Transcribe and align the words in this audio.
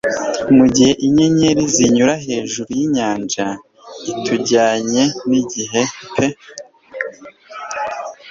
Mugihe 0.57 0.91
inyenyeri 1.05 1.63
zinyura 1.75 2.13
hejuru 2.25 2.69
yinyanja 2.79 3.45
itajyanye 4.13 5.03
n'igihe 5.29 5.81
pe 6.15 6.25